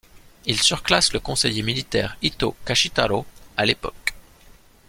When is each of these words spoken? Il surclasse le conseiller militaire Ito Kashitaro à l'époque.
Il 0.47 0.59
surclasse 0.59 1.13
le 1.13 1.19
conseiller 1.19 1.61
militaire 1.61 2.17
Ito 2.23 2.55
Kashitaro 2.65 3.23
à 3.55 3.67
l'époque. 3.67 4.15